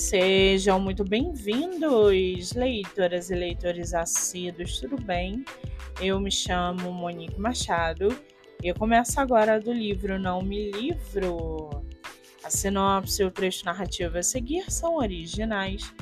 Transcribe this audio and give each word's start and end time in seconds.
Sejam 0.00 0.80
muito 0.80 1.04
bem-vindos, 1.04 2.54
leitoras 2.54 3.28
e 3.28 3.34
leitores 3.34 3.92
assíduos, 3.92 4.80
tudo 4.80 4.96
bem? 4.96 5.44
Eu 6.00 6.18
me 6.18 6.30
chamo 6.30 6.90
Monique 6.90 7.38
Machado 7.38 8.08
e 8.64 8.68
eu 8.68 8.74
começo 8.74 9.20
agora 9.20 9.60
do 9.60 9.70
livro 9.70 10.18
Não 10.18 10.40
Me 10.40 10.70
Livro. 10.70 11.84
A 12.42 12.48
sinopse 12.48 13.20
e 13.20 13.26
o 13.26 13.30
trecho 13.30 13.66
narrativo 13.66 14.16
a 14.16 14.22
seguir 14.22 14.72
são 14.72 14.96
originais 14.96 15.92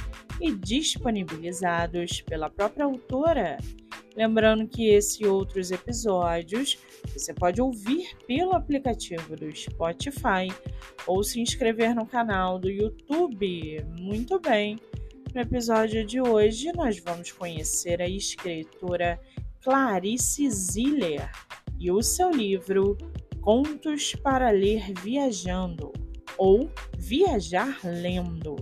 e 0.41 0.53
disponibilizados 0.55 2.21
pela 2.21 2.49
própria 2.49 2.85
autora. 2.85 3.59
Lembrando 4.19 4.67
que 4.67 4.89
esse 4.89 5.23
e 5.23 5.27
outros 5.29 5.71
episódios 5.71 6.77
você 7.13 7.33
pode 7.33 7.63
ouvir 7.63 8.17
pelo 8.27 8.53
aplicativo 8.53 9.37
do 9.37 9.55
Spotify 9.55 10.53
ou 11.07 11.23
se 11.23 11.41
inscrever 11.41 11.95
no 11.95 12.05
canal 12.05 12.59
do 12.59 12.69
YouTube. 12.69 13.81
Muito 13.97 14.41
bem! 14.41 14.77
No 15.33 15.41
episódio 15.41 16.05
de 16.05 16.21
hoje, 16.21 16.73
nós 16.73 16.99
vamos 16.99 17.31
conhecer 17.31 18.03
a 18.03 18.09
escritora 18.09 19.21
Clarice 19.63 20.51
Ziller 20.51 21.31
e 21.79 21.89
o 21.89 22.03
seu 22.03 22.33
livro 22.33 22.99
Contos 23.41 24.17
para 24.17 24.51
Ler 24.51 24.93
Viajando 25.01 25.93
ou 26.37 26.69
Viajar 26.97 27.79
Lendo. 27.85 28.57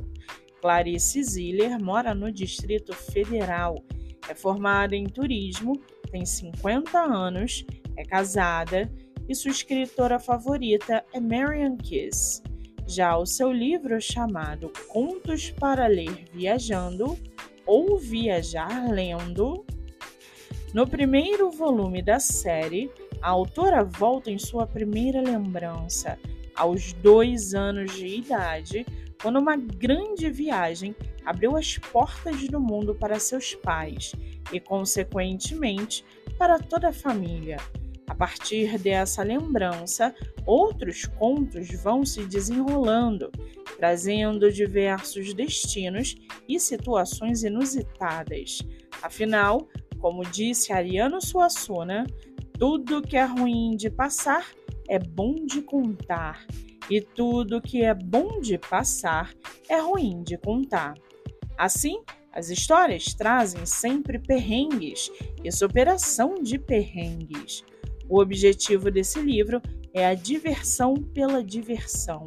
Clarice 0.60 1.22
Ziller 1.22 1.82
mora 1.82 2.14
no 2.14 2.30
Distrito 2.30 2.92
Federal 2.92 3.82
é 4.28 4.34
formada 4.34 4.94
em 4.94 5.04
turismo, 5.06 5.80
tem 6.10 6.24
50 6.24 6.98
anos, 6.98 7.64
é 7.96 8.04
casada 8.04 8.90
e 9.28 9.34
sua 9.34 9.50
escritora 9.50 10.18
favorita 10.18 11.04
é 11.12 11.20
Marian 11.20 11.76
Kiss. 11.76 12.42
Já 12.86 13.16
o 13.16 13.26
seu 13.26 13.52
livro 13.52 14.00
chamado 14.00 14.70
Contos 14.88 15.50
para 15.50 15.86
Ler 15.86 16.24
Viajando 16.32 17.18
ou 17.66 17.98
Viajar 17.98 18.88
Lendo, 18.88 19.64
no 20.72 20.86
primeiro 20.86 21.50
volume 21.50 22.02
da 22.02 22.20
série, 22.20 22.90
a 23.22 23.30
autora 23.30 23.82
volta 23.82 24.30
em 24.30 24.38
sua 24.38 24.66
primeira 24.66 25.20
lembrança, 25.20 26.18
aos 26.54 26.92
dois 26.92 27.54
anos 27.54 27.94
de 27.94 28.06
idade, 28.06 28.86
quando 29.20 29.38
uma 29.38 29.56
grande 29.56 30.30
viagem 30.30 30.94
abriu 31.26 31.56
as 31.56 31.76
portas 31.76 32.48
do 32.48 32.60
mundo 32.60 32.94
para 32.94 33.18
seus 33.18 33.54
pais 33.56 34.12
e, 34.52 34.60
consequentemente, 34.60 36.04
para 36.38 36.58
toda 36.58 36.88
a 36.88 36.92
família. 36.92 37.56
A 38.08 38.14
partir 38.14 38.78
dessa 38.78 39.22
lembrança, 39.24 40.14
outros 40.46 41.06
contos 41.06 41.68
vão 41.82 42.04
se 42.04 42.24
desenrolando, 42.24 43.32
trazendo 43.76 44.50
diversos 44.50 45.34
destinos 45.34 46.14
e 46.48 46.60
situações 46.60 47.42
inusitadas. 47.42 48.62
Afinal, 49.02 49.68
como 49.98 50.22
disse 50.24 50.72
Ariano 50.72 51.20
Suassuna, 51.20 52.06
tudo 52.58 53.02
que 53.02 53.16
é 53.16 53.24
ruim 53.24 53.76
de 53.76 53.90
passar 53.90 54.46
é 54.88 55.00
bom 55.00 55.44
de 55.44 55.60
contar 55.60 56.46
e 56.88 57.00
tudo 57.00 57.60
que 57.60 57.82
é 57.82 57.92
bom 57.92 58.40
de 58.40 58.56
passar 58.56 59.34
é 59.68 59.80
ruim 59.80 60.22
de 60.22 60.38
contar. 60.38 60.94
Assim, 61.56 62.02
as 62.32 62.50
histórias 62.50 63.14
trazem 63.14 63.64
sempre 63.64 64.18
perrengues 64.18 65.10
e 65.42 65.50
superação 65.50 66.34
de 66.34 66.58
perrengues. 66.58 67.64
O 68.08 68.20
objetivo 68.20 68.90
desse 68.90 69.20
livro 69.20 69.60
é 69.94 70.06
a 70.06 70.14
diversão 70.14 70.94
pela 70.94 71.42
diversão. 71.42 72.26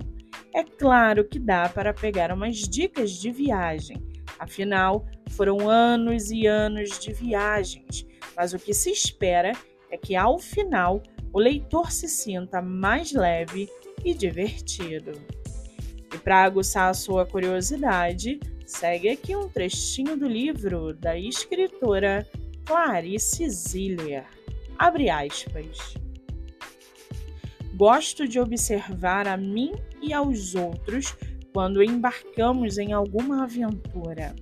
É 0.54 0.64
claro 0.64 1.24
que 1.24 1.38
dá 1.38 1.70
para 1.70 1.94
pegar 1.94 2.32
umas 2.32 2.58
dicas 2.58 3.12
de 3.12 3.32
viagem, 3.32 3.98
afinal, 4.40 5.06
foram 5.30 5.70
anos 5.70 6.32
e 6.32 6.48
anos 6.48 6.98
de 6.98 7.14
viagens, 7.14 8.08
mas 8.36 8.54
o 8.54 8.58
que 8.58 8.74
se 8.74 8.90
espera 8.90 9.52
é 9.92 9.98
que 9.98 10.16
ao 10.16 10.40
final 10.40 11.04
o 11.32 11.40
leitor 11.40 11.92
se 11.92 12.08
sinta 12.08 12.62
mais 12.62 13.12
leve 13.12 13.70
e 14.04 14.14
divertido. 14.14 15.12
E 16.14 16.18
para 16.18 16.44
aguçar 16.44 16.90
a 16.90 16.94
sua 16.94 17.26
curiosidade, 17.26 18.40
segue 18.70 19.10
aqui 19.10 19.36
um 19.36 19.50
trechinho 19.50 20.16
do 20.16 20.28
livro 20.28 20.94
da 20.94 21.18
escritora 21.18 22.26
Clarice 22.64 23.50
Ziller. 23.50 24.26
Abre 24.78 25.10
aspas. 25.10 25.96
Gosto 27.74 28.28
de 28.28 28.40
observar 28.40 29.28
a 29.28 29.36
mim 29.36 29.74
e 30.02 30.14
aos 30.14 30.54
outros 30.54 31.16
quando 31.52 31.82
embarcamos 31.82 32.78
em 32.78 32.94
alguma 32.94 33.44
aventura. 33.44 34.36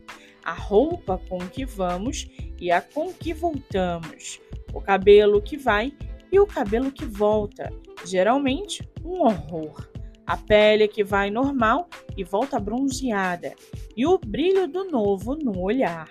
A 0.43 0.53
roupa 0.53 1.17
com 1.29 1.39
que 1.47 1.65
vamos 1.65 2.27
e 2.59 2.69
a 2.69 2.81
com 2.81 3.13
que 3.13 3.33
voltamos. 3.33 4.41
O 4.73 4.81
cabelo 4.81 5.41
que 5.41 5.55
vai 5.55 5.93
e 6.29 6.37
o 6.37 6.45
cabelo 6.45 6.91
que 6.91 7.05
volta, 7.05 7.71
geralmente 8.05 8.87
um 9.05 9.21
horror. 9.21 9.96
A 10.27 10.35
pele 10.35 10.89
que 10.89 11.05
vai 11.05 11.31
normal 11.31 11.89
e 12.17 12.23
volta 12.23 12.59
bronzeada, 12.59 13.55
e 13.95 14.05
o 14.05 14.19
brilho 14.19 14.67
do 14.67 14.83
novo 14.83 15.35
no 15.35 15.57
olhar. 15.61 16.09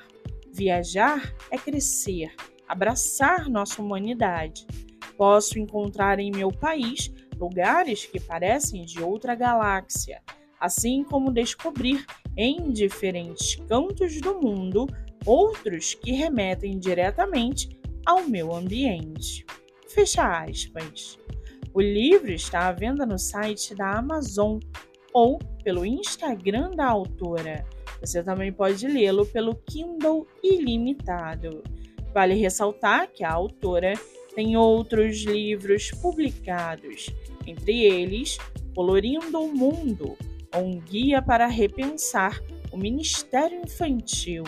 Viajar 0.50 1.34
é 1.50 1.59
crescer, 1.59 2.34
abraçar 2.66 3.50
nossa 3.50 3.82
humanidade. 3.82 4.66
Posso 5.19 5.59
encontrar 5.59 6.19
em 6.19 6.31
meu 6.31 6.50
país 6.50 7.12
lugares 7.38 8.06
que 8.06 8.19
parecem 8.19 8.87
de 8.87 9.03
outra 9.03 9.34
galáxia, 9.34 10.22
assim 10.59 11.04
como 11.04 11.31
descobrir 11.31 12.06
em 12.34 12.72
diferentes 12.72 13.56
cantos 13.69 14.19
do 14.22 14.41
mundo 14.41 14.87
outros 15.27 15.93
que 15.94 16.12
remetem 16.12 16.78
diretamente 16.78 17.78
ao 18.06 18.22
meu 18.27 18.54
ambiente. 18.54 19.44
Fecha 19.88 20.43
aspas. 20.43 21.19
O 21.76 21.81
livro 21.82 22.32
está 22.32 22.69
à 22.69 22.72
venda 22.72 23.04
no 23.04 23.19
site 23.19 23.75
da 23.75 23.98
Amazon 23.98 24.59
ou 25.12 25.38
pelo 25.62 25.84
Instagram 25.84 26.70
da 26.70 26.87
autora. 26.87 27.66
Você 28.00 28.22
também 28.22 28.50
pode 28.50 28.88
lê-lo 28.88 29.26
pelo 29.26 29.54
Kindle 29.54 30.26
Ilimitado. 30.42 31.62
Vale 32.15 32.32
ressaltar 32.32 33.12
que 33.12 33.22
a 33.22 33.31
autora 33.31 33.92
tem 34.34 34.56
outros 34.56 35.25
livros 35.25 35.91
publicados, 36.00 37.10
entre 37.47 37.84
eles 37.84 38.38
Colorindo 38.75 39.38
o 39.38 39.54
Mundo, 39.54 40.16
um 40.54 40.81
guia 40.81 41.20
para 41.20 41.47
repensar 41.47 42.42
o 42.72 42.78
Ministério 42.78 43.60
Infantil, 43.62 44.44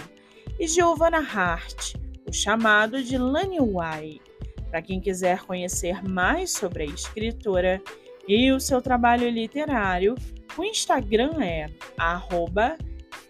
e 0.58 0.66
Giovanna 0.66 1.18
Hart, 1.18 1.92
o 2.26 2.32
chamado 2.32 3.02
de 3.02 3.18
Lani 3.18 3.58
White. 3.60 4.27
Para 4.70 4.82
quem 4.82 5.00
quiser 5.00 5.44
conhecer 5.44 6.02
mais 6.06 6.50
sobre 6.50 6.82
a 6.84 6.86
escritora 6.86 7.82
e 8.26 8.52
o 8.52 8.60
seu 8.60 8.82
trabalho 8.82 9.28
literário, 9.30 10.14
o 10.56 10.64
Instagram 10.64 11.42
é 11.42 11.66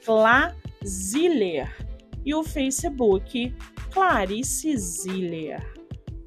@claziller 0.04 1.76
e 2.25 2.34
o 2.34 2.43
Facebook 2.43 3.54
Clarice 3.93 4.76
Ziller. 4.76 5.62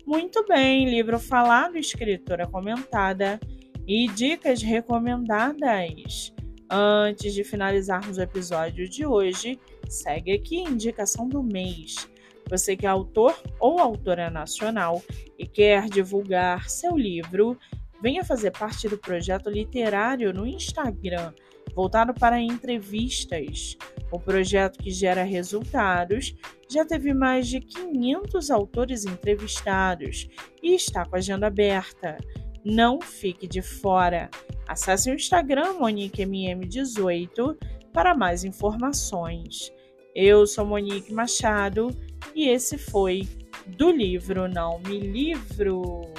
Muito 0.05 0.45
bem, 0.47 0.89
livro 0.89 1.19
falado, 1.19 1.77
escritora 1.77 2.47
comentada 2.47 3.39
e 3.87 4.07
dicas 4.09 4.61
recomendadas. 4.61 6.33
Antes 6.69 7.33
de 7.33 7.43
finalizarmos 7.43 8.17
o 8.17 8.21
episódio 8.21 8.89
de 8.89 9.05
hoje, 9.05 9.59
segue 9.89 10.31
aqui 10.31 10.65
a 10.65 10.69
indicação 10.69 11.27
do 11.27 11.43
mês. 11.43 12.09
Você 12.51 12.75
que 12.75 12.85
é 12.85 12.89
autor 12.89 13.33
ou 13.57 13.79
autora 13.79 14.29
nacional 14.29 15.01
e 15.39 15.47
quer 15.47 15.85
divulgar 15.85 16.69
seu 16.69 16.97
livro, 16.97 17.57
venha 18.03 18.25
fazer 18.25 18.51
parte 18.51 18.89
do 18.89 18.97
projeto 18.97 19.49
literário 19.49 20.33
no 20.33 20.45
Instagram, 20.45 21.33
voltado 21.73 22.13
para 22.13 22.41
entrevistas. 22.41 23.77
O 24.11 24.19
projeto 24.19 24.79
que 24.79 24.91
gera 24.91 25.23
resultados 25.23 26.35
já 26.69 26.85
teve 26.85 27.13
mais 27.13 27.47
de 27.47 27.61
500 27.61 28.51
autores 28.51 29.05
entrevistados 29.05 30.27
e 30.61 30.75
está 30.75 31.05
com 31.05 31.15
a 31.15 31.19
agenda 31.19 31.47
aberta. 31.47 32.17
Não 32.65 32.99
fique 32.99 33.47
de 33.47 33.61
fora. 33.61 34.29
Acesse 34.67 35.09
o 35.09 35.15
Instagram 35.15 35.79
MoniqueMM18 35.79 37.57
para 37.93 38.13
mais 38.13 38.43
informações. 38.43 39.71
Eu 40.13 40.45
sou 40.45 40.65
Monique 40.65 41.13
Machado 41.13 41.95
e 42.35 42.49
esse 42.49 42.77
foi 42.77 43.27
do 43.65 43.91
livro 43.91 44.47
Não 44.47 44.79
Me 44.79 44.99
Livro. 44.99 46.10